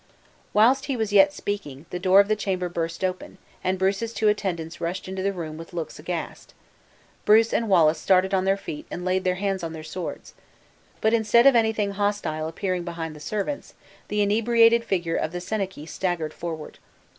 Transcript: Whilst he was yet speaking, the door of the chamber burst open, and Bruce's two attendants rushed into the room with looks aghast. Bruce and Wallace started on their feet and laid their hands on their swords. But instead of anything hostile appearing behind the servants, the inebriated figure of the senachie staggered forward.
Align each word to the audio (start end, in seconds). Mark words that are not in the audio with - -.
Whilst 0.51 0.85
he 0.85 0.97
was 0.97 1.13
yet 1.13 1.31
speaking, 1.31 1.85
the 1.91 1.99
door 1.99 2.19
of 2.19 2.27
the 2.27 2.35
chamber 2.35 2.69
burst 2.69 3.03
open, 3.03 3.37
and 3.63 3.77
Bruce's 3.77 4.15
two 4.15 4.29
attendants 4.29 4.81
rushed 4.81 5.07
into 5.07 5.21
the 5.21 5.31
room 5.31 5.59
with 5.59 5.73
looks 5.73 5.99
aghast. 5.99 6.55
Bruce 7.23 7.53
and 7.53 7.69
Wallace 7.69 7.99
started 7.99 8.33
on 8.33 8.43
their 8.43 8.57
feet 8.57 8.87
and 8.89 9.05
laid 9.05 9.25
their 9.25 9.35
hands 9.35 9.61
on 9.61 9.73
their 9.73 9.83
swords. 9.83 10.33
But 11.01 11.13
instead 11.13 11.45
of 11.45 11.55
anything 11.55 11.91
hostile 11.91 12.47
appearing 12.47 12.83
behind 12.83 13.15
the 13.15 13.19
servants, 13.19 13.75
the 14.07 14.21
inebriated 14.23 14.83
figure 14.83 15.17
of 15.17 15.33
the 15.33 15.39
senachie 15.39 15.85
staggered 15.87 16.33
forward. 16.33 16.79